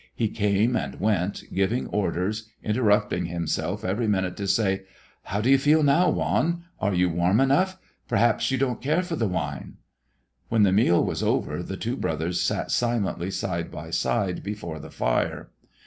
[0.15, 4.81] He came and went, giving orders, interrupting himself every minute to say,
[5.25, 6.63] "How do you feel now, Juan?
[6.79, 7.77] Are you warm enough?
[8.07, 9.75] Perhaps you don't care for this wine."
[10.49, 14.89] When the meal was over, the two brothers sat silently side by side before the
[14.89, 15.51] fire.